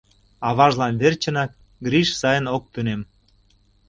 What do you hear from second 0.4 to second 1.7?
Аважлан верчынак